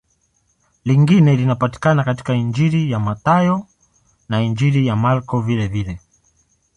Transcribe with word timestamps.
Lingine 0.85 1.35
linapatikana 1.35 2.03
katika 2.03 2.33
Injili 2.33 2.91
ya 2.91 2.99
Mathayo 2.99 3.67
na 4.29 4.41
Injili 4.41 4.87
ya 4.87 4.95
Marko 4.95 5.41
vilevile. 5.41 5.99